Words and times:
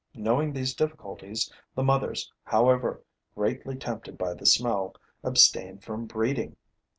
Knowing 0.15 0.51
these 0.51 0.73
difficulties, 0.73 1.53
the 1.75 1.83
mothers, 1.83 2.33
however 2.43 3.03
greatly 3.35 3.75
tempted 3.75 4.17
by 4.17 4.33
the 4.33 4.47
smell, 4.47 4.95
abstain 5.23 5.77
from 5.77 6.07
breeding. 6.07 6.55